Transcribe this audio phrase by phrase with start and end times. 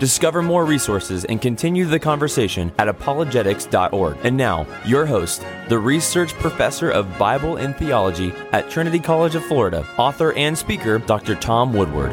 [0.00, 4.16] Discover more resources and continue the conversation at apologetics.org.
[4.22, 9.44] And now, your host, the research professor of Bible and theology at Trinity College of
[9.44, 11.34] Florida, author and speaker, Dr.
[11.34, 12.12] Tom Woodward.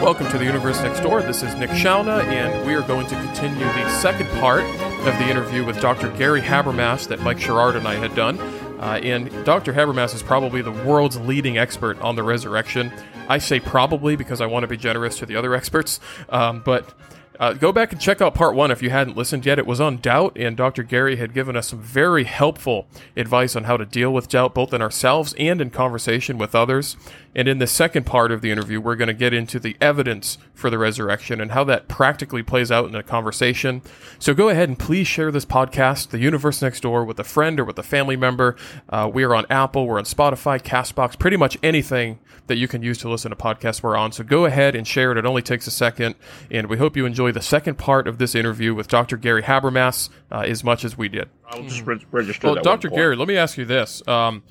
[0.00, 1.24] Welcome to the Universe Next Door.
[1.24, 5.28] This is Nick Shalna, and we are going to continue the second part of the
[5.28, 6.08] interview with Dr.
[6.16, 8.40] Gary Habermas that Mike Sherrard and I had done.
[8.80, 9.74] Uh, and Dr.
[9.74, 12.90] Habermas is probably the world's leading expert on the resurrection.
[13.30, 16.92] I say probably because I want to be generous to the other experts, um, but
[17.40, 19.58] uh, go back and check out part one if you hadn't listened yet.
[19.58, 20.82] It was on doubt, and Dr.
[20.82, 24.74] Gary had given us some very helpful advice on how to deal with doubt, both
[24.74, 26.98] in ourselves and in conversation with others.
[27.34, 30.36] And in the second part of the interview, we're going to get into the evidence
[30.52, 33.80] for the resurrection and how that practically plays out in a conversation.
[34.18, 37.58] So go ahead and please share this podcast, The Universe Next Door, with a friend
[37.58, 38.56] or with a family member.
[38.88, 42.18] Uh, we are on Apple, we're on Spotify, Castbox, pretty much anything
[42.48, 44.10] that you can use to listen to podcasts we're on.
[44.10, 45.18] So go ahead and share it.
[45.18, 46.16] It only takes a second.
[46.50, 49.16] And we hope you enjoy the second part of this interview with Dr.
[49.16, 51.28] Gary Habermas uh, as much as we did.
[51.48, 52.46] I'll just re- register.
[52.46, 52.88] Well, Dr.
[52.88, 54.06] Gary, let me ask you this.
[54.08, 54.42] Um,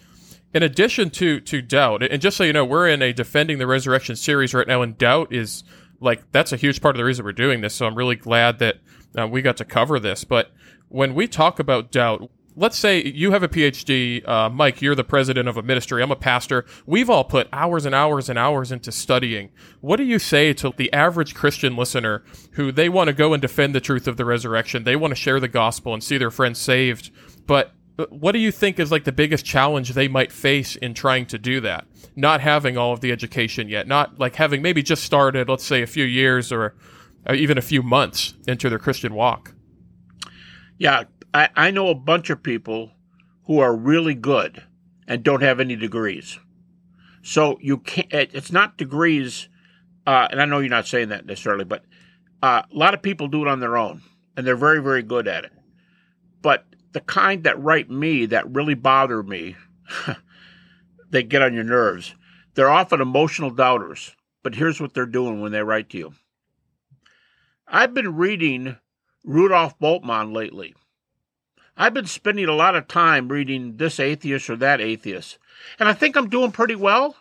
[0.54, 3.68] in addition to to doubt, and just so you know, we're in a defending the
[3.68, 5.64] resurrection series right now, and doubt is
[6.00, 7.76] like that's a huge part of the reason we're doing this.
[7.76, 8.78] So I'm really glad that
[9.18, 10.24] uh, we got to cover this.
[10.24, 10.52] But
[10.88, 15.04] when we talk about doubt, let's say you have a PhD, uh, Mike, you're the
[15.04, 16.66] president of a ministry, I'm a pastor.
[16.86, 19.52] We've all put hours and hours and hours into studying.
[19.80, 23.42] What do you say to the average Christian listener who they want to go and
[23.42, 24.84] defend the truth of the resurrection?
[24.84, 27.12] They want to share the gospel and see their friends saved.
[27.48, 27.72] But
[28.10, 31.38] what do you think is like the biggest challenge they might face in trying to
[31.38, 31.88] do that?
[32.18, 35.82] Not having all of the education yet, not like having maybe just started, let's say,
[35.82, 36.76] a few years or
[37.34, 39.54] even a few months into their Christian walk.
[40.78, 41.04] Yeah,
[41.34, 42.92] I, I know a bunch of people
[43.46, 44.64] who are really good
[45.08, 46.40] and don't have any degrees.
[47.22, 48.08] So you can't.
[48.12, 49.50] It's not degrees,
[50.08, 51.84] uh, and I know you're not saying that necessarily, but
[52.42, 54.02] uh, a lot of people do it on their own,
[54.38, 55.52] and they're very, very good at it.
[56.42, 59.56] But the kind that write me that really bother me,
[61.10, 62.16] they get on your nerves.
[62.56, 66.14] They're often emotional doubters, but here's what they're doing when they write to you.
[67.68, 68.78] I've been reading
[69.24, 70.74] Rudolf Bultmann lately.
[71.80, 75.40] I've been spending a lot of time reading this atheist or that atheist,
[75.80, 77.16] and I think I'm doing pretty well.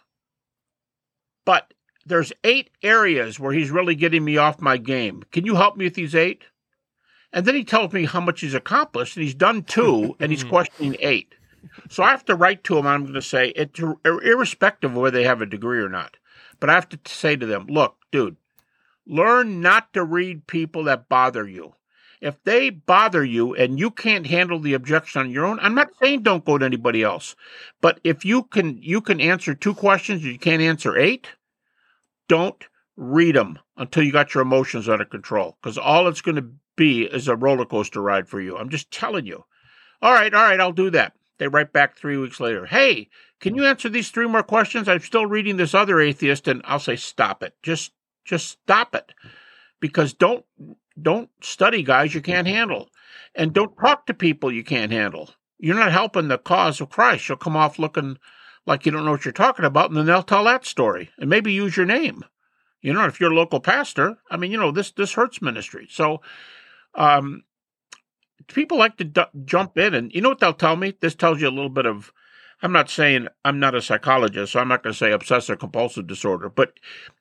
[1.45, 1.73] But
[2.05, 5.23] there's eight areas where he's really getting me off my game.
[5.31, 6.43] Can you help me with these eight?
[7.33, 10.45] And then he tells me how much he's accomplished, and he's done two, and he's
[10.55, 11.37] questioning eight.
[11.89, 12.87] So I have to write to him.
[12.87, 16.17] I'm going to say, it, irrespective of whether they have a degree or not,
[16.59, 18.37] but I have to say to them, look, dude,
[19.07, 21.75] learn not to read people that bother you.
[22.21, 25.91] If they bother you and you can't handle the objection on your own, I'm not
[26.03, 27.37] saying don't go to anybody else,
[27.81, 31.29] but if you can, you can answer two questions, you can't answer eight.
[32.29, 32.65] Don't
[32.97, 37.05] read them until you got your emotions under control, because all it's going to be
[37.05, 38.56] is a roller coaster ride for you.
[38.56, 39.45] I'm just telling you.
[40.03, 41.12] All right, all right, I'll do that.
[41.39, 42.67] They write back three weeks later.
[42.67, 43.09] Hey,
[43.41, 44.89] can you answer these three more questions?
[44.89, 47.55] I'm still reading this other atheist, and I'll say, stop it.
[47.62, 47.93] Just,
[48.25, 49.12] just stop it,
[49.81, 50.45] because don't,
[51.03, 52.89] don't study guys you can't handle,
[53.35, 55.31] and don't talk to people you can't handle.
[55.59, 57.29] You're not helping the cause of Christ.
[57.29, 58.19] You'll come off looking
[58.67, 61.29] like you don't know what you're talking about, and then they'll tell that story and
[61.31, 62.25] maybe use your name.
[62.81, 65.89] You know, if you're a local pastor, I mean, you know, this this hurts ministry.
[65.91, 66.21] So
[66.95, 67.43] um,
[68.47, 70.95] people like to d- jump in, and you know what they'll tell me?
[71.01, 72.13] This tells you a little bit of.
[72.61, 76.09] I'm not saying I'm not a psychologist, so I'm not going to say obsessive compulsive
[76.09, 76.73] disorder, but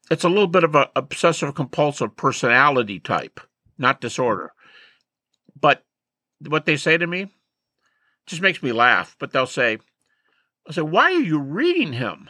[0.09, 3.39] it's a little bit of a obsessive compulsive personality type,
[3.77, 4.53] not disorder.
[5.59, 5.83] But
[6.47, 7.31] what they say to me
[8.25, 9.15] just makes me laugh.
[9.19, 9.79] But they'll say,
[10.67, 12.29] "I say, why are you reading him?"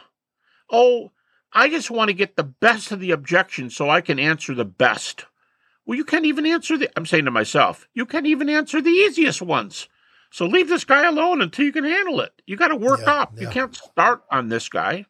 [0.70, 1.12] Oh,
[1.52, 4.64] I just want to get the best of the objection so I can answer the
[4.64, 5.24] best.
[5.86, 8.90] Well, you can't even answer the, I'm saying to myself, you can't even answer the
[8.90, 9.88] easiest ones.
[10.30, 12.42] So leave this guy alone until you can handle it.
[12.46, 13.32] You got to work Yeah, up.
[13.36, 13.44] yeah.
[13.44, 15.06] You can't start on this guy.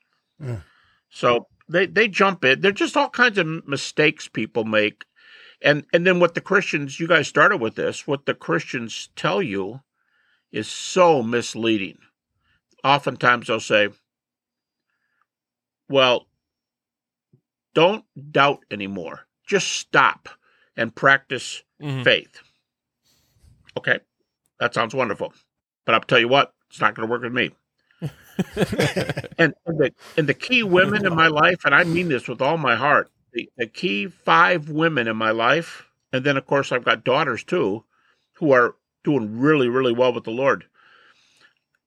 [1.11, 2.61] So they, they jump in.
[2.61, 5.05] They're just all kinds of mistakes people make.
[5.60, 9.43] And, and then what the Christians, you guys started with this, what the Christians tell
[9.43, 9.81] you
[10.52, 11.99] is so misleading.
[12.84, 13.88] Oftentimes they'll say,
[15.88, 16.26] well,
[17.75, 19.26] don't doubt anymore.
[19.46, 20.28] Just stop
[20.76, 22.05] and practice Mhm.
[22.05, 22.40] faith.
[23.76, 24.00] Okay,
[24.60, 25.32] that sounds wonderful.
[25.84, 27.50] But I'll tell you what, It's not going to work with me.
[29.38, 32.43] and, and, the, and the key women in my life, and I mean this with
[32.43, 36.72] all my heart, the, the key five women in my life, and then of course
[36.72, 37.84] I've got daughters too,
[38.34, 40.66] who are doing really, really well with the Lord.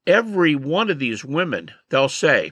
[0.07, 2.51] Every one of these women, they'll say,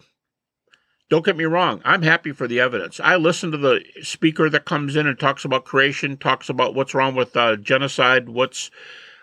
[1.09, 2.99] don't get me wrong, I'm happy for the evidence.
[2.99, 6.93] I listen to the speaker that comes in and talks about creation, talks about what's
[6.93, 8.69] wrong with uh, genocide, what's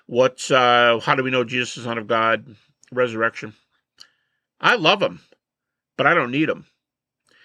[0.07, 2.57] what's uh, how do we know Jesus is Son of God,
[2.91, 3.55] resurrection.
[4.61, 5.21] I love them,
[5.97, 6.67] but I don't need them.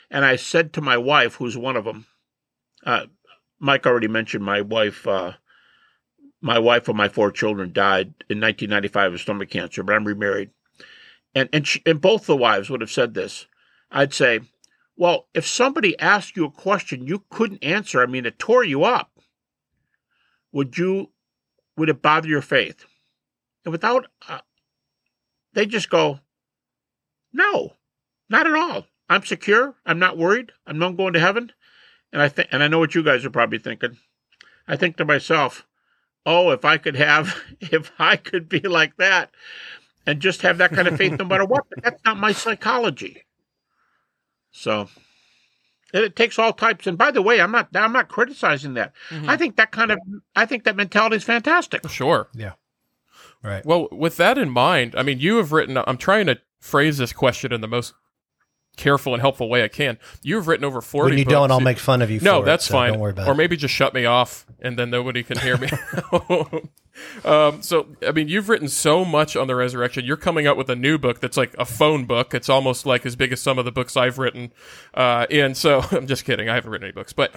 [0.09, 2.05] And I said to my wife, who's one of them,
[2.85, 3.05] uh,
[3.59, 5.07] Mike already mentioned my wife.
[5.07, 5.33] Uh,
[6.41, 10.49] my wife and my four children died in 1995 of stomach cancer, but I'm remarried.
[11.35, 13.45] And and she, and both the wives would have said this.
[13.91, 14.41] I'd say,
[14.97, 18.83] well, if somebody asked you a question you couldn't answer, I mean, it tore you
[18.83, 19.11] up.
[20.51, 21.11] Would you?
[21.77, 22.85] Would it bother your faith?
[23.63, 24.39] And without, uh,
[25.53, 26.19] they just go,
[27.31, 27.73] no,
[28.29, 28.87] not at all.
[29.09, 29.75] I'm secure.
[29.85, 30.51] I'm not worried.
[30.65, 31.51] I'm not going to heaven.
[32.13, 33.97] And I think, and I know what you guys are probably thinking.
[34.67, 35.65] I think to myself,
[36.25, 39.31] oh, if I could have, if I could be like that
[40.05, 43.23] and just have that kind of faith no matter what, but that's not my psychology.
[44.51, 44.89] So
[45.93, 46.87] it takes all types.
[46.87, 48.93] And by the way, I'm not, I'm not criticizing that.
[49.09, 49.29] Mm-hmm.
[49.29, 49.99] I think that kind of,
[50.35, 51.87] I think that mentality is fantastic.
[51.89, 52.27] Sure.
[52.33, 52.53] Yeah.
[53.43, 53.65] Right.
[53.65, 57.11] Well, with that in mind, I mean, you have written, I'm trying to phrase this
[57.11, 57.93] question in the most
[58.77, 59.97] careful and helpful way I can.
[60.23, 61.33] You've written over 40 When you books.
[61.33, 62.91] don't, I'll make fun of you No, for that's it, so fine.
[62.93, 63.29] Don't worry about it.
[63.29, 63.37] or it.
[63.37, 65.69] maybe just shut me off and then nobody can hear me.
[67.25, 70.05] um, so, I mean, you've written so much on the resurrection.
[70.05, 72.33] You're coming out with a new book that's like a phone book.
[72.33, 74.51] It's almost like as big as some of the books I've written.
[74.93, 76.49] Uh, and so I'm just kidding.
[76.49, 77.33] I haven't written any books, but,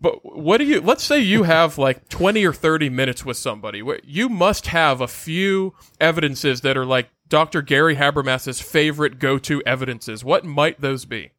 [0.00, 3.82] but what do you, let's say you have like 20 or 30 minutes with somebody
[4.04, 7.62] you must have a few evidences that are like Dr.
[7.62, 10.24] Gary Habermas's favorite go-to evidences.
[10.24, 11.32] What might those be?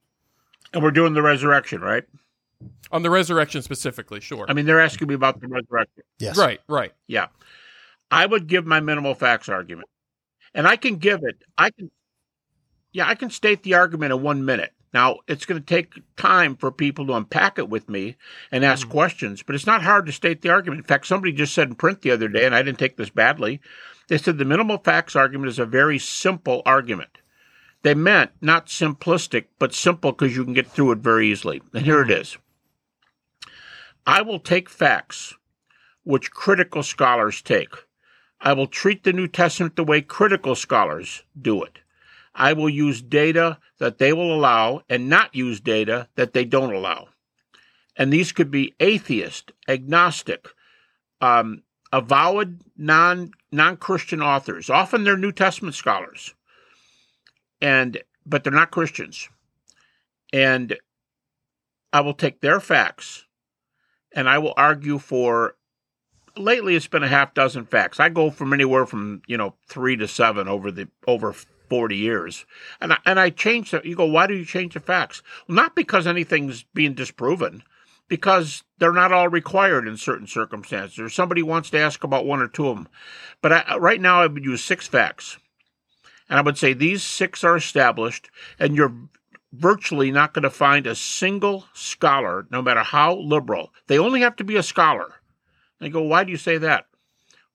[0.74, 2.04] And we're doing the resurrection, right?
[2.92, 4.46] On the resurrection specifically, sure.
[4.48, 6.04] I mean, they're asking me about the resurrection.
[6.20, 6.38] yes.
[6.38, 6.92] Right, right.
[7.08, 7.28] Yeah.
[8.12, 9.88] I would give my minimal facts argument.
[10.54, 11.38] And I can give it.
[11.58, 11.92] I can
[12.92, 14.74] Yeah, I can state the argument in 1 minute.
[14.94, 18.16] Now, it's going to take time for people to unpack it with me
[18.52, 18.92] and ask Mm.
[18.92, 20.80] questions, but it's not hard to state the argument.
[20.80, 23.10] In fact, somebody just said in print the other day and I didn't take this
[23.12, 23.62] badly.
[24.08, 27.20] They said the minimal facts argument is a very simple argument.
[27.84, 31.62] They meant not simplistic, but simple because you can get through it very easily.
[31.74, 32.38] And here it is.
[34.08, 35.36] I will take facts
[36.04, 37.74] which critical scholars take.
[38.42, 41.80] I will treat the New Testament the way critical scholars do it.
[42.36, 46.74] I will use data that they will allow and not use data that they don't
[46.74, 47.10] allow.
[47.96, 50.48] And these could be atheist, agnostic,
[51.22, 54.70] um, avowed non non Christian authors.
[54.70, 56.34] Often they're New Testament scholars,
[57.62, 59.28] and but they're not Christians.
[60.32, 60.78] And
[61.92, 63.26] I will take their facts,
[64.14, 65.56] and I will argue for.
[66.38, 68.00] Lately, it's been a half dozen facts.
[68.00, 71.34] I go from anywhere from you know three to seven over the over
[71.70, 72.46] forty years,
[72.82, 73.86] and I, and I change that.
[73.86, 75.22] You go, why do you change the facts?
[75.48, 77.64] Well, not because anything's being disproven
[78.10, 82.42] because they're not all required in certain circumstances, or somebody wants to ask about one
[82.42, 82.88] or two of them.
[83.42, 85.38] But I, right now, I would use six facts,
[86.28, 88.94] and I would say these six are established, and you're
[89.54, 93.72] virtually not going to find a single scholar, no matter how liberal.
[93.88, 95.16] They only have to be a scholar.
[95.80, 96.86] They go, why do you say that?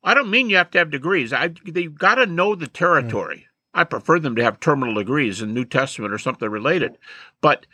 [0.03, 1.33] I don't mean you have to have degrees.
[1.33, 2.73] I, they've got to know the hmm.
[2.73, 3.47] territory.
[3.75, 6.97] I prefer them to have terminal degrees in New Testament or something related.
[7.41, 7.67] But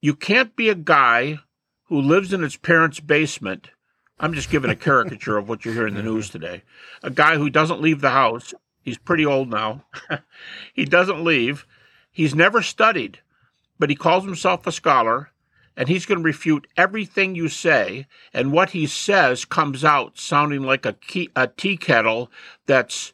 [0.00, 1.38] you can't be a guy
[1.84, 3.70] who lives in his parents' basement.
[4.18, 6.62] I'm just giving a caricature of what you hear in the news today.
[7.02, 8.54] A guy who doesn't leave the house.
[8.82, 9.84] He's pretty old now.
[10.74, 11.66] he doesn't leave.
[12.10, 13.20] He's never studied,
[13.78, 15.32] but he calls himself a scholar,
[15.76, 18.06] and he's going to refute everything you say.
[18.32, 22.30] And what he says comes out sounding like a, key, a tea kettle
[22.64, 23.12] that's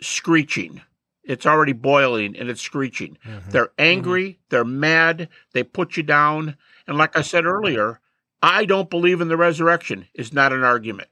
[0.00, 0.80] screeching.
[1.24, 3.18] It's already boiling and it's screeching.
[3.26, 3.50] Mhm.
[3.52, 6.56] They're angry, they're mad, they put you down.
[6.86, 8.00] And like I said earlier,
[8.42, 11.08] I don't believe in the resurrection is not an argument.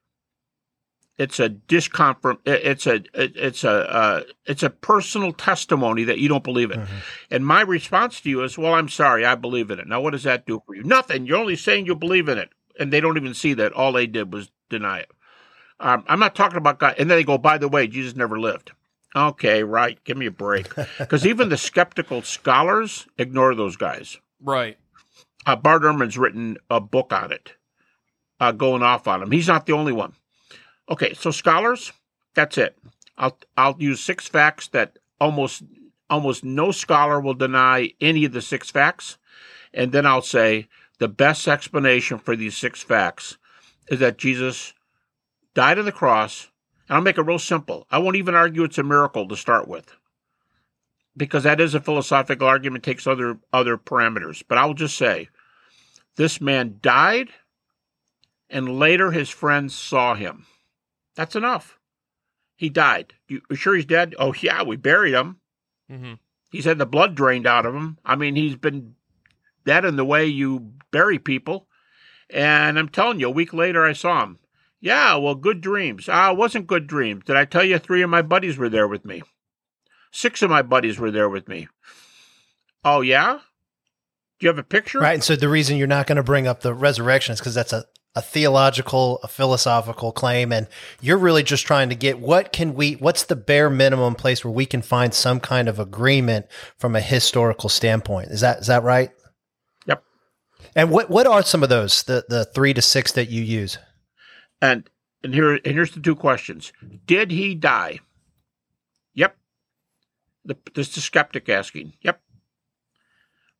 [1.19, 2.39] It's a discomfort.
[2.47, 6.79] It's a it's a uh, it's a personal testimony that you don't believe it.
[6.79, 6.87] Mhm.
[7.31, 9.89] And my response to you is, well, I'm sorry, I believe in it.
[9.89, 10.85] Now, what does that do for you?
[10.85, 11.27] Nothing.
[11.27, 13.73] You're only saying you believe in it, and they don't even see that.
[13.73, 15.11] All they did was deny it.
[15.81, 16.95] Um, I'm not talking about God.
[16.99, 18.71] And then they go, by the way, Jesus never lived.
[19.17, 20.03] Okay, right.
[20.05, 20.69] Give me a break.
[20.99, 24.19] Because even the skeptical scholars ignore those guys.
[24.41, 24.79] Right.
[25.47, 27.55] Uh, Bart Ehrman's written a book on it,
[28.39, 29.31] uh, going off on him.
[29.31, 30.13] He's not the only one.
[30.91, 31.93] Okay, so scholars,
[32.35, 32.77] that's it.
[33.17, 35.63] I'll I'll use six facts that almost
[36.09, 39.19] almost no scholar will deny any of the six facts.
[39.75, 43.39] And then I'll say the best explanation for these six facts
[43.89, 44.73] is that Jesus
[45.55, 46.49] died on the cross.
[46.89, 47.87] And I'll make it real simple.
[47.91, 49.95] I won't even argue it's a miracle to start with.
[51.17, 54.43] Because that is a philosophical argument, takes other other parameters.
[54.47, 55.29] But I'll just say
[56.17, 57.29] this man died
[58.49, 60.47] and later his friends saw him.
[61.17, 61.79] That's enough.
[62.57, 63.15] He died.
[63.29, 64.15] You sure he's dead?
[64.19, 65.39] Oh yeah, we buried him.
[65.91, 66.15] Mm-hmm.
[66.51, 67.99] He's had the blood drained out of him.
[68.05, 68.95] I mean, he's been
[69.67, 71.67] dead in the way you bury people.
[72.31, 74.39] And I'm telling you, a week later I saw him.
[74.81, 76.09] Yeah, well, good dreams.
[76.09, 77.25] Ah, it wasn't good dreams.
[77.25, 79.23] Did I tell you three of my buddies were there with me?
[80.13, 81.69] Six of my buddies were there with me.
[82.85, 83.41] Oh yeah?
[84.39, 85.01] Do you have a picture?
[85.01, 85.15] Right.
[85.15, 87.73] And so the reason you're not going to bring up the resurrection is because that's
[87.73, 87.85] a
[88.19, 90.67] a theological, a philosophical claim, and
[91.01, 94.53] you're really just trying to get what can we, what's the bare minimum place where
[94.53, 96.47] we can find some kind of agreement
[96.79, 98.31] from a historical standpoint?
[98.31, 99.11] Is that is that right?
[99.87, 100.03] Yep.
[100.75, 103.79] And what what are some of those the the three to six that you use?
[104.61, 104.89] And
[105.23, 106.73] and here and here's the two questions:
[107.07, 108.01] Did he die?
[109.15, 109.37] Yep.
[110.45, 111.95] The, this is the skeptic asking.
[112.03, 112.21] Yep.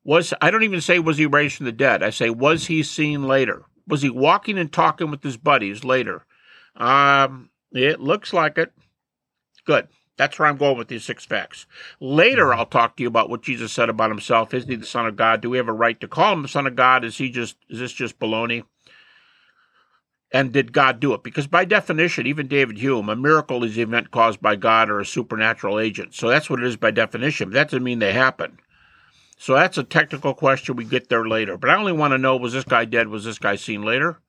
[0.03, 2.01] Was I don't even say was he raised from the dead.
[2.03, 3.63] I say was he seen later?
[3.87, 6.25] Was he walking and talking with his buddies later?
[6.75, 8.71] Um, it looks like it.
[9.65, 9.87] Good.
[10.17, 11.65] That's where I'm going with these six facts.
[12.01, 14.53] Later, I'll talk to you about what Jesus said about himself.
[14.53, 15.39] Is he the Son of God?
[15.39, 17.05] Do we have a right to call him the Son of God?
[17.05, 17.55] Is he just?
[17.69, 18.63] Is this just baloney?
[20.31, 21.23] And did God do it?
[21.23, 24.99] Because by definition, even David Hume, a miracle is an event caused by God or
[24.99, 26.13] a supernatural agent.
[26.13, 27.49] So that's what it is by definition.
[27.49, 28.59] That doesn't mean they happen.
[29.37, 30.75] So that's a technical question.
[30.75, 31.57] We get there later.
[31.57, 33.07] But I only want to know was this guy dead?
[33.07, 34.19] Was this guy seen later?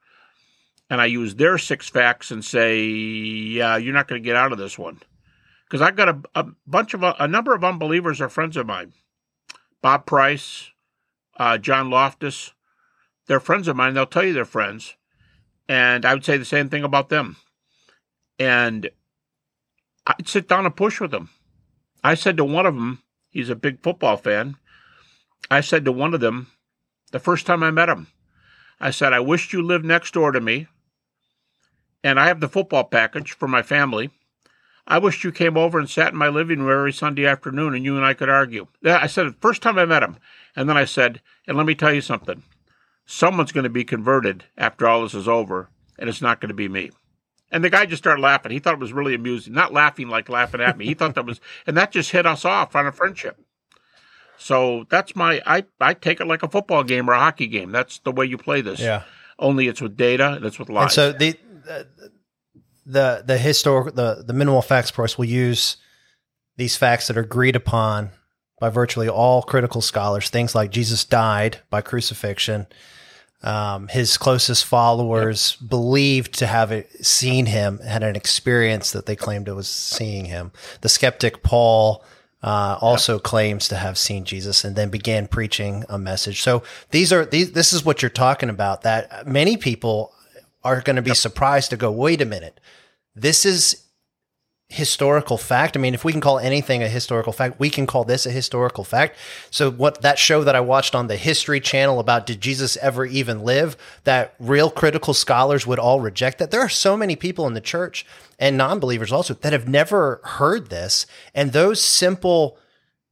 [0.88, 4.52] And I use their six facts and say, yeah, you're not going to get out
[4.52, 5.00] of this one.
[5.64, 8.92] Because I've got a, a, bunch of, a number of unbelievers are friends of mine.
[9.82, 10.70] Bob Price,
[11.38, 12.54] uh, John Loftus,
[13.26, 13.94] they're friends of mine.
[13.94, 14.96] They'll tell you they're friends.
[15.70, 17.36] And I would say the same thing about them.
[18.40, 18.90] And
[20.04, 21.30] I'd sit down and push with them.
[22.02, 24.56] I said to one of them, he's a big football fan.
[25.48, 26.48] I said to one of them,
[27.12, 28.08] the first time I met him,
[28.80, 30.66] I said, I wished you lived next door to me,
[32.02, 34.10] and I have the football package for my family.
[34.88, 37.84] I wished you came over and sat in my living room every Sunday afternoon and
[37.84, 38.66] you and I could argue.
[38.84, 40.16] I said the first time I met him.
[40.56, 42.42] And then I said, and let me tell you something.
[43.12, 46.54] Someone's going to be converted after all this is over, and it's not going to
[46.54, 46.92] be me.
[47.50, 48.52] And the guy just started laughing.
[48.52, 49.52] He thought it was really amusing.
[49.52, 50.86] Not laughing like laughing at me.
[50.86, 53.36] He thought that was, and that just hit us off on a friendship.
[54.38, 57.72] So that's my I I take it like a football game or a hockey game.
[57.72, 58.78] That's the way you play this.
[58.78, 59.02] Yeah.
[59.40, 60.84] Only it's with data and it's with live.
[60.84, 61.36] And so the
[62.86, 65.76] the the historic the the minimal facts course will use
[66.56, 68.10] these facts that are agreed upon
[68.60, 70.30] by virtually all critical scholars.
[70.30, 72.66] Things like Jesus died by crucifixion.
[73.42, 75.70] Um, his closest followers yep.
[75.70, 80.52] believed to have seen him, had an experience that they claimed it was seeing him.
[80.82, 82.04] The skeptic Paul
[82.42, 83.22] uh, also yep.
[83.22, 86.42] claims to have seen Jesus and then began preaching a message.
[86.42, 87.52] So these are these.
[87.52, 88.82] This is what you're talking about.
[88.82, 90.12] That many people
[90.62, 91.16] are going to be yep.
[91.16, 92.60] surprised to go, wait a minute,
[93.14, 93.84] this is
[94.70, 95.76] historical fact.
[95.76, 98.30] I mean, if we can call anything a historical fact, we can call this a
[98.30, 99.16] historical fact.
[99.50, 103.04] So what that show that I watched on the History Channel about did Jesus ever
[103.04, 106.52] even live, that real critical scholars would all reject that.
[106.52, 108.06] There are so many people in the church
[108.38, 112.56] and non-believers also that have never heard this and those simple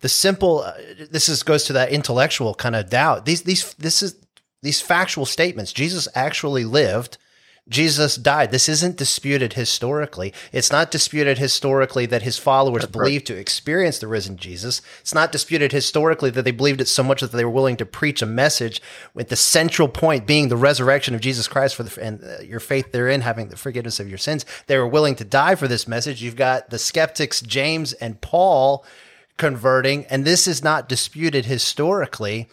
[0.00, 0.74] the simple uh,
[1.10, 3.24] this is goes to that intellectual kind of doubt.
[3.24, 4.14] These these this is
[4.62, 5.72] these factual statements.
[5.72, 7.18] Jesus actually lived
[7.68, 8.50] Jesus died.
[8.50, 10.32] This isn't disputed historically.
[10.52, 13.36] It's not disputed historically that his followers That's believed right.
[13.36, 14.80] to experience the risen Jesus.
[15.00, 17.86] It's not disputed historically that they believed it so much that they were willing to
[17.86, 18.80] preach a message
[19.12, 22.60] with the central point being the resurrection of Jesus Christ for the, and uh, your
[22.60, 24.46] faith therein having the forgiveness of your sins.
[24.66, 26.22] They were willing to die for this message.
[26.22, 28.84] You've got the skeptics, James and Paul
[29.36, 32.48] converting, and this is not disputed historically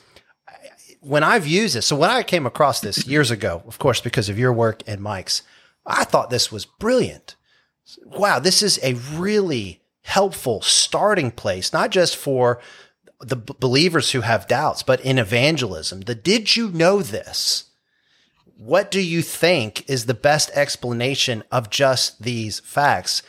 [1.05, 4.29] when I've used this, so when I came across this years ago, of course, because
[4.29, 5.43] of your work and Mike's,
[5.85, 7.35] I thought this was brilliant.
[8.05, 12.59] Wow, this is a really helpful starting place, not just for
[13.19, 16.01] the b- believers who have doubts, but in evangelism.
[16.01, 17.65] The did you know this?
[18.57, 23.21] What do you think is the best explanation of just these facts?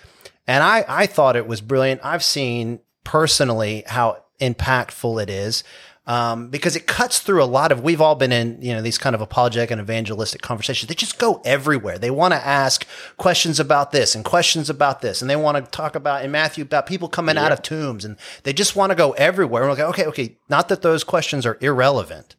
[0.47, 2.00] And I, I thought it was brilliant.
[2.04, 5.64] I've seen personally how impactful it is.
[6.06, 7.82] Um, because it cuts through a lot of.
[7.82, 10.88] We've all been in you know these kind of apologetic and evangelistic conversations.
[10.88, 11.98] They just go everywhere.
[11.98, 12.86] They want to ask
[13.16, 16.62] questions about this and questions about this, and they want to talk about in Matthew
[16.62, 17.46] about people coming yeah.
[17.46, 19.62] out of tombs, and they just want to go everywhere.
[19.62, 22.36] And we're like, okay, okay, not that those questions are irrelevant.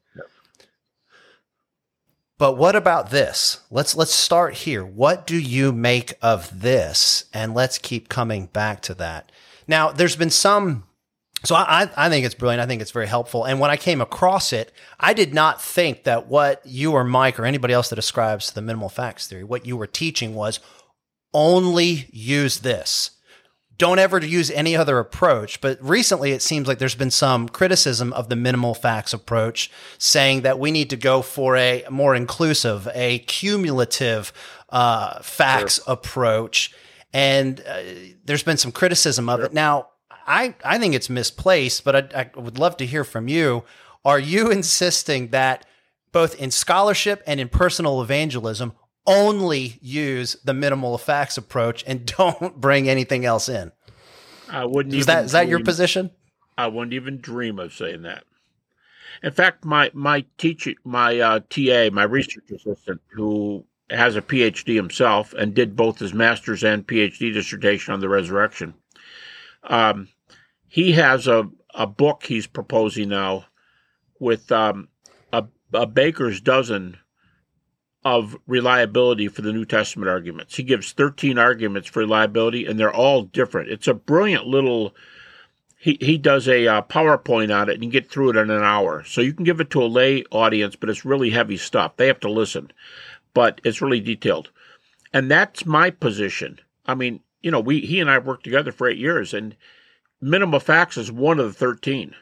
[2.38, 3.62] But what about this?
[3.72, 4.86] Let's let's start here.
[4.86, 7.26] What do you make of this?
[7.34, 9.32] And let's keep coming back to that.
[9.68, 10.87] Now, there's been some
[11.44, 12.62] so I, I think it's brilliant.
[12.62, 13.46] I think it's very helpful.
[13.46, 17.40] And when I came across it, I did not think that what you or Mike
[17.40, 20.60] or anybody else that ascribes to the minimal facts theory, what you were teaching was
[21.34, 23.12] only use this.
[23.78, 25.62] Don't ever use any other approach.
[25.62, 30.42] But recently, it seems like there's been some criticism of the minimal facts approach, saying
[30.42, 34.34] that we need to go for a more inclusive, a cumulative
[34.70, 35.94] uh, facts sure.
[35.94, 36.74] approach.
[37.14, 37.82] And uh,
[38.26, 39.46] there's been some criticism of sure.
[39.46, 39.54] it.
[39.54, 39.90] Now,
[40.28, 43.64] I, I think it's misplaced, but I, I would love to hear from you.
[44.04, 45.66] Are you insisting that
[46.12, 48.74] both in scholarship and in personal evangelism,
[49.06, 53.72] only use the minimal facts approach and don't bring anything else in?
[54.50, 54.96] I wouldn't.
[54.96, 56.12] Is that is that your position?
[56.58, 58.24] I wouldn't even dream of saying that.
[59.24, 64.76] In fact, my my teacher, my uh, TA, my research assistant, who has a PhD
[64.76, 68.74] himself and did both his master's and PhD dissertation on the resurrection,
[69.64, 70.08] um,
[70.68, 73.46] he has a, a book he's proposing now
[74.20, 74.90] with um,
[75.32, 76.98] a, a baker's dozen
[78.04, 80.56] of reliability for the New Testament arguments.
[80.56, 83.70] He gives 13 arguments for reliability, and they're all different.
[83.70, 84.96] It's a brilliant little.
[85.80, 88.64] He, he does a uh, PowerPoint on it and you get through it in an
[88.64, 89.04] hour.
[89.04, 91.98] So you can give it to a lay audience, but it's really heavy stuff.
[91.98, 92.72] They have to listen,
[93.36, 94.50] but it's really detailed.
[95.14, 96.60] And that's my position.
[96.88, 99.56] I mean, you know, we he and I worked together for eight years, and
[100.22, 102.16] minimum facts is one of the 13.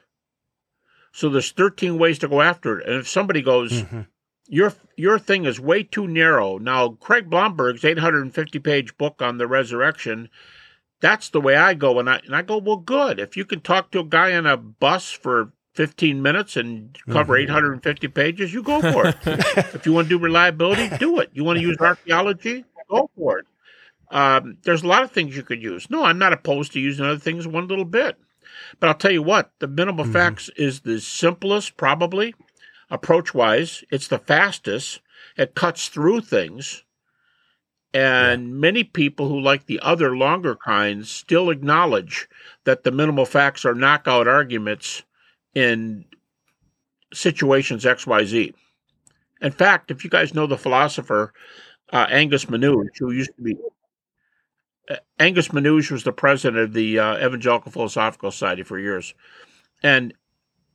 [1.11, 2.87] So there's 13 ways to go after it.
[2.87, 4.01] And if somebody goes, mm-hmm.
[4.47, 6.57] your your thing is way too narrow.
[6.57, 10.29] Now, Craig Blomberg's 850 page book on the resurrection,
[10.99, 11.99] that's the way I go.
[11.99, 13.19] And I, and I go, well, good.
[13.19, 17.33] If you can talk to a guy on a bus for 15 minutes and cover
[17.33, 17.51] mm-hmm.
[17.51, 19.15] 850 pages, you go for it.
[19.75, 21.29] if you want to do reliability, do it.
[21.33, 23.45] You want to use archaeology, go for it.
[24.11, 25.89] Um, there's a lot of things you could use.
[25.89, 28.17] No, I'm not opposed to using other things one little bit.
[28.79, 30.13] But I'll tell you what, the minimal mm-hmm.
[30.13, 32.35] facts is the simplest, probably,
[32.89, 33.83] approach wise.
[33.91, 35.01] It's the fastest.
[35.37, 36.83] It cuts through things.
[37.93, 38.53] And yeah.
[38.53, 42.27] many people who like the other longer kinds still acknowledge
[42.65, 45.03] that the minimal facts are knockout arguments
[45.53, 46.05] in
[47.13, 48.53] situations XYZ.
[49.41, 51.33] In fact, if you guys know the philosopher
[51.93, 53.55] uh, Angus Menuge, who used to be
[55.19, 59.13] Angus Menuge was the president of the uh, Evangelical Philosophical Society for years,
[59.81, 60.13] and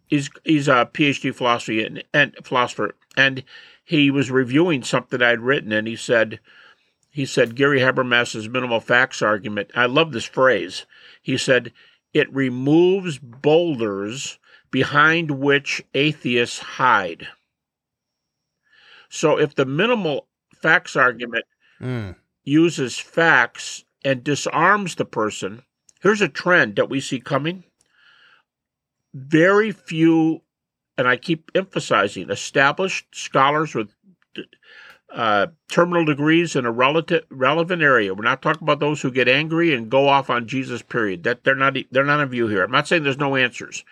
[0.06, 3.44] he's he's a PhD philosophy and, and philosopher, and
[3.84, 6.40] he was reviewing something I'd written, and he said,
[7.10, 9.70] he said Gary Habermas's minimal facts argument.
[9.74, 10.86] I love this phrase.
[11.22, 11.72] He said
[12.12, 14.38] it removes boulders
[14.70, 17.26] behind which atheists hide.
[19.08, 21.44] So if the minimal facts argument
[21.80, 22.14] mm.
[22.44, 25.62] uses facts and disarms the person,
[26.02, 27.64] here's a trend that we see coming.
[29.12, 30.42] Very few,
[30.96, 33.90] and I keep emphasizing, established scholars with
[35.12, 38.14] uh, terminal degrees in a relative, relevant area.
[38.14, 40.82] We're not talking about those who get angry and go off on Jesus.
[40.82, 41.24] Period.
[41.24, 42.62] That they're not they're not in view here.
[42.62, 43.84] I'm not saying there's no answers,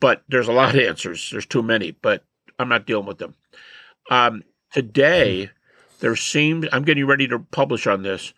[0.00, 1.30] but there's a lot of answers.
[1.30, 2.24] There's too many, but
[2.58, 3.34] I'm not dealing with them.
[4.10, 5.50] Um, today,
[6.00, 8.34] there seems I'm getting ready to publish on this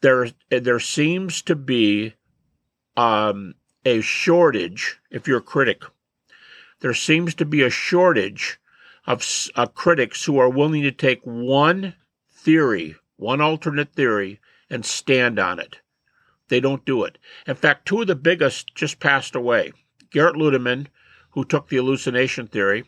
[0.00, 2.14] there there seems to be
[2.96, 4.98] um, a shortage.
[5.10, 5.82] If you're a critic,
[6.80, 8.58] there seems to be a shortage
[9.06, 11.94] of uh, critics who are willing to take one
[12.30, 15.78] theory, one alternate theory, and stand on it.
[16.48, 17.18] They don't do it.
[17.46, 19.72] In fact, two of the biggest just passed away.
[20.12, 20.88] Gerrit Ludemann,
[21.30, 22.84] who took the hallucination theory,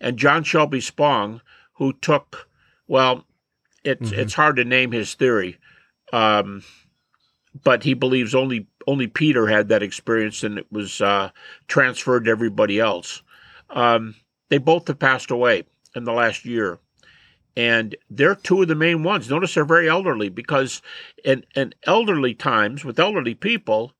[0.00, 1.40] and John Shelby Spong,
[1.74, 2.48] who took,
[2.86, 3.24] well,
[3.84, 4.20] it's mm-hmm.
[4.20, 5.58] it's hard to name his theory,
[6.12, 6.62] um,
[7.62, 11.30] but he believes only only Peter had that experience, and it was uh,
[11.66, 13.22] transferred to everybody else.
[13.70, 14.14] Um,
[14.48, 16.78] they both have passed away in the last year,
[17.56, 19.28] and they're two of the main ones.
[19.28, 20.80] Notice they're very elderly because
[21.24, 23.92] in, in elderly times with elderly people,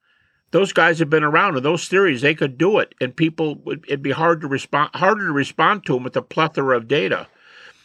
[0.52, 3.84] those guys have been around, and those theories they could do it, and people would
[3.86, 7.26] it'd be hard to respond harder to respond to them with a plethora of data.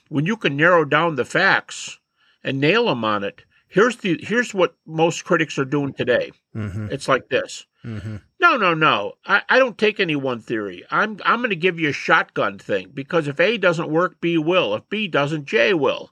[0.08, 2.00] When you can narrow down the facts
[2.44, 6.32] and nail them on it, Here's the here's what most critics are doing today.
[6.56, 6.90] Mm-hmm.
[6.92, 7.66] It's like this.
[7.84, 8.18] Mm-hmm.
[8.40, 9.14] No, no, no.
[9.26, 10.86] I, I don't take any one theory.
[10.92, 14.38] I'm I'm going to give you a shotgun thing because if A doesn't work, B
[14.38, 14.76] will.
[14.76, 16.12] If B doesn't, J will.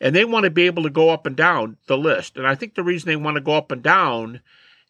[0.00, 2.38] And they want to be able to go up and down the list.
[2.38, 4.40] And I think the reason they want to go up and down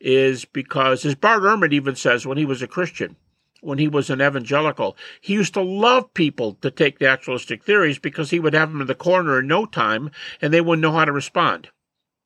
[0.00, 3.16] is because, as Bart Ehrman even says when he was a Christian,
[3.62, 8.30] when he was an evangelical, he used to love people to take naturalistic theories because
[8.30, 11.04] he would have them in the corner in no time and they wouldn't know how
[11.04, 11.68] to respond.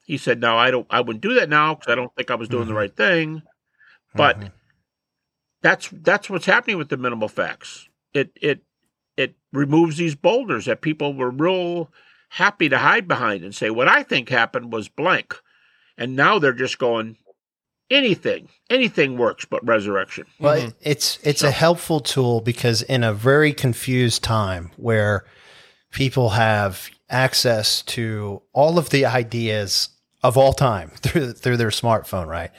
[0.06, 0.86] He said, "No, I don't.
[0.88, 2.70] I wouldn't do that now because I don't think I was doing mm-hmm.
[2.70, 3.42] the right thing."
[4.14, 4.48] But mm-hmm.
[5.62, 7.88] that's that's what's happening with the minimal facts.
[8.14, 8.62] It it
[9.16, 11.90] it removes these boulders that people were real
[12.30, 15.34] happy to hide behind and say, "What I think happened was blank,"
[15.98, 17.16] and now they're just going,
[17.90, 20.68] anything anything works but resurrection well mm-hmm.
[20.80, 21.48] it's it's so.
[21.48, 25.24] a helpful tool because in a very confused time where
[25.92, 29.90] people have access to all of the ideas
[30.26, 32.50] of all time through through their smartphone right?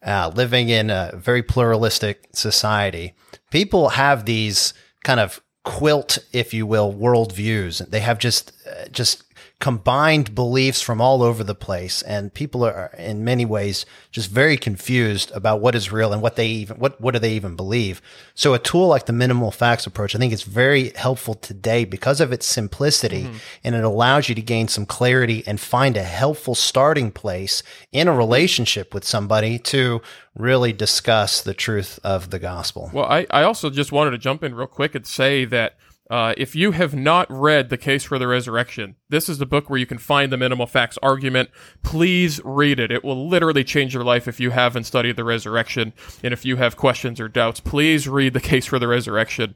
[0.00, 3.14] Uh, living in a very pluralistic society.
[3.50, 7.86] People have these kind of quilt if you will worldviews.
[7.90, 9.27] They have just uh, just
[9.60, 14.56] combined beliefs from all over the place and people are in many ways just very
[14.56, 18.00] confused about what is real and what they even what what do they even believe
[18.34, 22.20] so a tool like the minimal facts approach i think is very helpful today because
[22.20, 23.36] of its simplicity mm-hmm.
[23.64, 28.06] and it allows you to gain some clarity and find a helpful starting place in
[28.06, 30.00] a relationship with somebody to
[30.36, 34.44] really discuss the truth of the gospel well i, I also just wanted to jump
[34.44, 35.76] in real quick and say that
[36.10, 39.68] uh, if you have not read The Case for the Resurrection, this is the book
[39.68, 41.50] where you can find the minimal facts argument.
[41.82, 42.90] Please read it.
[42.90, 45.92] It will literally change your life if you haven't studied the resurrection.
[46.24, 49.54] And if you have questions or doubts, please read The Case for the Resurrection.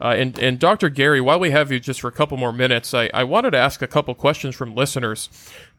[0.00, 0.88] Uh, and, and Dr.
[0.88, 3.58] Gary, while we have you just for a couple more minutes, I, I wanted to
[3.58, 5.28] ask a couple questions from listeners.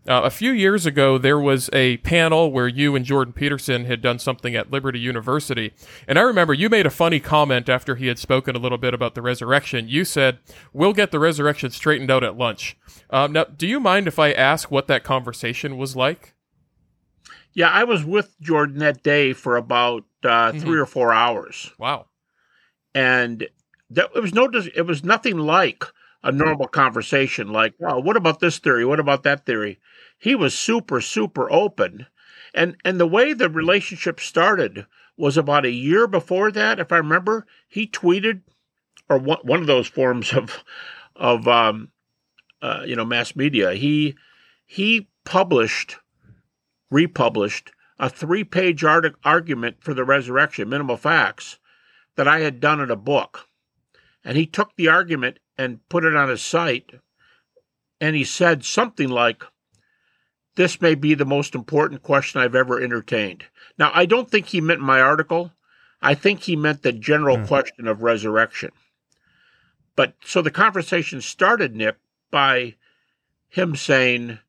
[0.06, 4.02] Uh, a few years ago, there was a panel where you and Jordan Peterson had
[4.02, 5.74] done something at Liberty University.
[6.08, 8.94] And I remember you made a funny comment after he had spoken a little bit
[8.94, 9.88] about the resurrection.
[9.88, 10.40] You said,
[10.74, 12.76] We'll get the resurrection straightened out at lunch.
[13.10, 16.34] Um, now, do you mind if I ask what that conversation was like?
[17.54, 20.60] Yeah, I was with Jordan that day for about uh, mm-hmm.
[20.60, 21.72] three or four hours.
[21.78, 22.08] Wow.
[22.94, 23.48] And
[23.92, 25.86] that, it was no, it was nothing like
[26.24, 28.86] a normal conversation like, "Well, what about this theory?
[28.86, 29.80] What about that theory?"
[30.18, 32.08] He was super super open.
[32.54, 34.86] And and the way the relationship started
[35.18, 38.42] was about a year before that, if I remember, he tweeted
[39.10, 40.64] or one, one of those forms of
[41.16, 41.92] of um,
[42.62, 43.74] uh, you know mass media.
[43.74, 44.16] He
[44.66, 45.98] he published
[46.90, 51.60] republished a three-page art- argument for the resurrection, minimal facts,
[52.16, 53.48] that I had done in a book.
[54.24, 56.92] And he took the argument and put it on his site.
[58.00, 59.44] And he said something like,
[60.56, 63.46] This may be the most important question I've ever entertained.
[63.78, 65.52] Now, I don't think he meant my article.
[66.02, 67.48] I think he meant the general mm.
[67.48, 68.72] question of resurrection.
[69.96, 71.96] But so the conversation started, Nick,
[72.32, 72.76] by
[73.48, 74.40] him saying,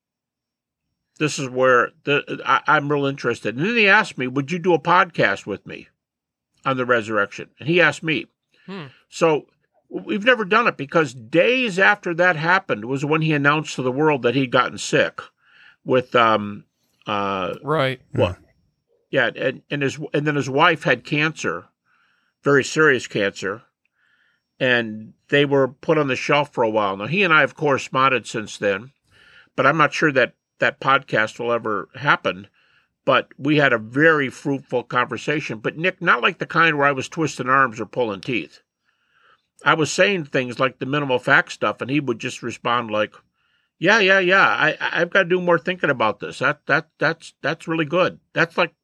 [1.18, 3.56] This is where the, I, am real interested.
[3.56, 5.88] And then he asked me, Would you do a podcast with me
[6.64, 7.50] on the resurrection?
[7.60, 8.26] And he asked me.
[8.66, 8.86] Hmm.
[9.08, 9.46] So
[9.94, 13.92] We've never done it because days after that happened was when he announced to the
[13.92, 15.20] world that he'd gotten sick
[15.84, 16.64] with um
[17.06, 18.00] uh right.
[18.10, 18.38] What?
[19.10, 21.66] Yeah and, and his and then his wife had cancer
[22.42, 23.62] very serious cancer
[24.58, 26.96] and they were put on the shelf for a while.
[26.96, 28.90] Now he and i have corresponded since then
[29.54, 32.48] but i'm not sure that that podcast will ever happen
[33.04, 35.58] but we had a very fruitful conversation.
[35.58, 38.60] But nick not like the kind where i was twisting arms or pulling teeth
[39.64, 43.14] I was saying things like the minimal fact stuff, and he would just respond like,
[43.78, 44.46] "Yeah, yeah, yeah.
[44.46, 46.38] I I've got to do more thinking about this.
[46.38, 48.20] That that that's that's really good.
[48.34, 48.74] That's like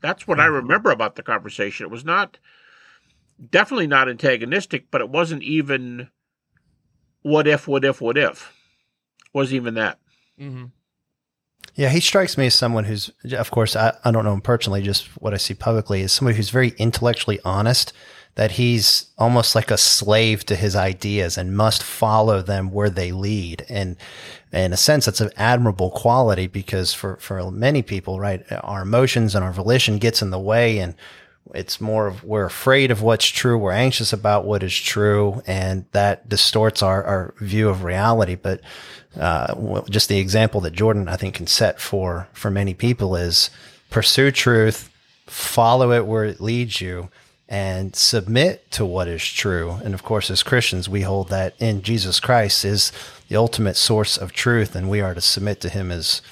[0.00, 0.54] that's what I mm-hmm.
[0.54, 1.84] remember about the conversation.
[1.84, 2.38] It was not
[3.50, 6.08] definitely not antagonistic, but it wasn't even
[7.22, 8.52] what if, what if, what if.
[9.32, 9.98] Wasn't even that.
[10.38, 10.66] Mm-hmm.
[11.74, 14.82] Yeah, he strikes me as someone who's, of course, I, I don't know him personally,
[14.82, 17.92] just what I see publicly, is somebody who's very intellectually honest
[18.36, 23.12] that he's almost like a slave to his ideas and must follow them where they
[23.12, 23.66] lead.
[23.68, 23.96] And
[24.52, 29.34] in a sense, that's an admirable quality because for, for many people, right, our emotions
[29.34, 30.94] and our volition gets in the way and
[31.54, 33.58] it's more of we're afraid of what's true.
[33.58, 38.36] We're anxious about what is true, and that distorts our, our view of reality.
[38.36, 38.60] But
[39.18, 43.50] uh, just the example that Jordan, I think, can set for for many people is
[43.90, 44.90] pursue truth,
[45.26, 47.10] follow it where it leads you,
[47.50, 49.80] and submit to what is true.
[49.84, 52.92] And of course, as Christians, we hold that in Jesus Christ is
[53.28, 56.22] the ultimate source of truth, and we are to submit to Him as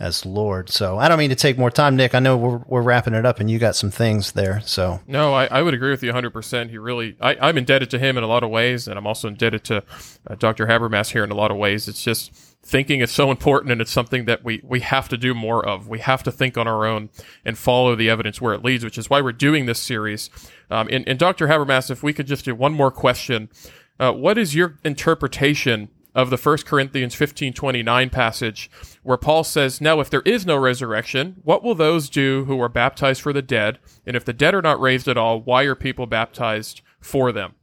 [0.00, 0.70] as Lord.
[0.70, 2.14] So I don't mean to take more time, Nick.
[2.14, 4.62] I know we're, we're wrapping it up and you got some things there.
[4.64, 6.70] So no, I, I would agree with you 100%.
[6.70, 9.28] He really, I, I'm indebted to him in a lot of ways, and I'm also
[9.28, 9.84] indebted to
[10.26, 10.66] uh, Dr.
[10.66, 11.86] Habermas here in a lot of ways.
[11.86, 12.32] It's just
[12.62, 15.88] thinking is so important and it's something that we, we have to do more of.
[15.88, 17.10] We have to think on our own
[17.44, 20.30] and follow the evidence where it leads, which is why we're doing this series.
[20.70, 21.48] Um, and, and Dr.
[21.48, 23.50] Habermas, if we could just do one more question,
[23.98, 28.70] uh, what is your interpretation of the 1 Corinthians 15:29 passage
[29.02, 32.68] where Paul says, "Now if there is no resurrection, what will those do who are
[32.68, 33.78] baptized for the dead?
[34.06, 37.54] And if the dead are not raised at all, why are people baptized for them?"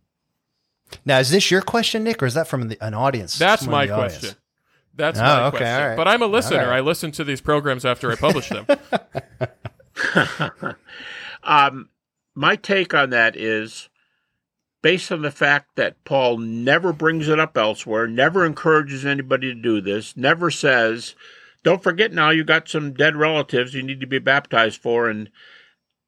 [1.06, 3.38] Now, is this your question, Nick, or is that from the, an audience?
[3.38, 4.30] That's my question.
[4.30, 4.36] Audience?
[4.96, 5.96] That's oh, my okay, question.
[5.96, 6.70] But I'm a listener.
[6.70, 6.78] Right.
[6.78, 8.66] I listen to these programs after I publish them.
[11.44, 11.90] um,
[12.34, 13.90] my take on that is
[14.88, 19.62] based on the fact that Paul never brings it up elsewhere, never encourages anybody to
[19.62, 21.14] do this, never says,
[21.62, 25.10] don't forget now you got some dead relatives you need to be baptized for.
[25.10, 25.30] And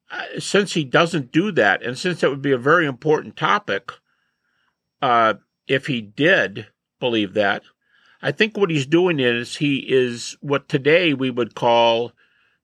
[0.09, 3.91] uh, since he doesn't do that, and since that would be a very important topic,
[5.01, 5.33] uh,
[5.67, 6.67] if he did
[7.01, 7.63] believe that,
[8.21, 12.13] I think what he's doing is he is what today we would call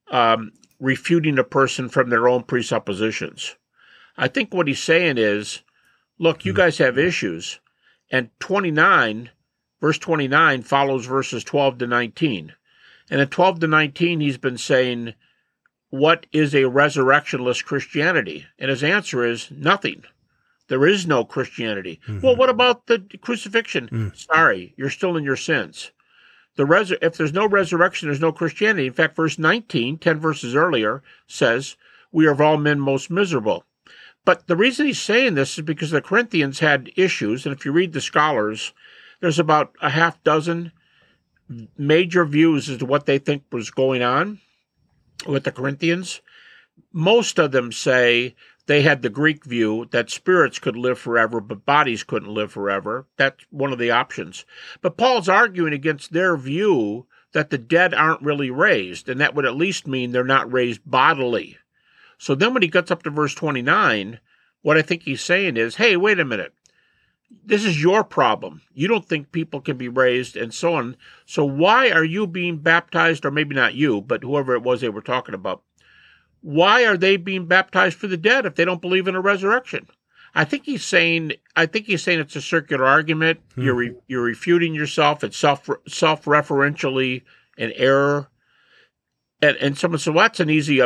[0.09, 3.57] um, refuting a person from their own presuppositions.
[4.15, 5.61] I think what he's saying is
[6.19, 6.57] look, you hmm.
[6.57, 7.59] guys have issues.
[8.11, 9.29] And 29,
[9.81, 12.53] verse 29 follows verses 12 to 19.
[13.09, 15.13] And in 12 to 19, he's been saying,
[15.89, 18.45] What is a resurrectionless Christianity?
[18.57, 20.03] And his answer is nothing.
[20.67, 21.99] There is no Christianity.
[22.07, 22.21] Mm-hmm.
[22.21, 23.87] Well, what about the crucifixion?
[23.89, 24.17] Mm.
[24.17, 25.91] Sorry, you're still in your sins.
[26.55, 28.87] The res- if there's no resurrection, there's no Christianity.
[28.87, 31.75] In fact, verse 19, 10 verses earlier, says,
[32.11, 33.65] We are of all men most miserable.
[34.25, 37.71] But the reason he's saying this is because the Corinthians had issues, and if you
[37.71, 38.73] read the scholars,
[39.21, 40.71] there's about a half dozen
[41.77, 44.39] major views as to what they think was going on
[45.27, 46.21] with the Corinthians.
[46.91, 48.35] Most of them say
[48.65, 53.05] they had the Greek view that spirits could live forever, but bodies couldn't live forever.
[53.17, 54.43] That's one of the options.
[54.81, 59.45] But Paul's arguing against their view that the dead aren't really raised, and that would
[59.45, 61.57] at least mean they're not raised bodily.
[62.17, 64.19] So then when he gets up to verse 29,
[64.61, 66.53] what I think he's saying is, hey, wait a minute.
[67.43, 68.61] This is your problem.
[68.73, 70.95] You don't think people can be raised and so on.
[71.25, 74.89] So why are you being baptized, or maybe not you, but whoever it was they
[74.89, 75.63] were talking about?
[76.41, 79.87] Why are they being baptized for the dead if they don't believe in a resurrection?
[80.35, 83.39] I think he's saying I think he's saying it's a circular argument.
[83.55, 83.61] Hmm.
[83.61, 85.23] You're re, you're refuting yourself.
[85.23, 87.23] It's self self referentially
[87.57, 88.27] an error.
[89.41, 90.81] And and someone said, "Well, that's an easy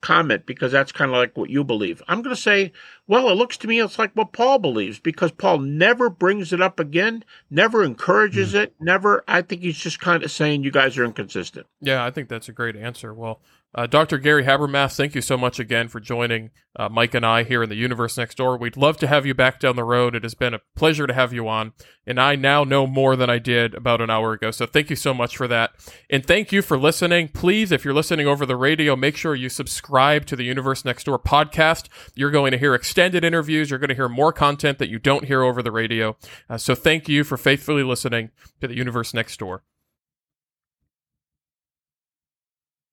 [0.00, 2.02] comment because that's kind of like what you believe.
[2.08, 2.72] I'm going to say,
[3.06, 6.60] well, it looks to me it's like what Paul believes because Paul never brings it
[6.60, 8.62] up again, never encourages mm.
[8.62, 9.24] it, never.
[9.26, 11.66] I think he's just kind of saying you guys are inconsistent.
[11.80, 13.12] Yeah, I think that's a great answer.
[13.12, 13.40] Well,
[13.74, 14.16] uh, Dr.
[14.18, 17.68] Gary Habermas, thank you so much again for joining uh, Mike and I here in
[17.68, 18.56] the Universe Next Door.
[18.56, 20.14] We'd love to have you back down the road.
[20.14, 21.74] It has been a pleasure to have you on,
[22.06, 24.50] and I now know more than I did about an hour ago.
[24.50, 25.72] So thank you so much for that.
[26.08, 27.28] And thank you for listening.
[27.28, 31.04] Please, if you're listening over the radio, make sure you subscribe to the Universe Next
[31.04, 31.88] Door podcast.
[32.14, 33.68] You're going to hear extended interviews.
[33.68, 36.16] You're going to hear more content that you don't hear over the radio.
[36.48, 38.30] Uh, so thank you for faithfully listening
[38.62, 39.62] to the Universe Next Door.